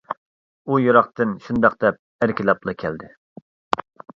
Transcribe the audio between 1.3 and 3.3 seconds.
شۇنداق دەپ ئەركىلەپلا كەلدى.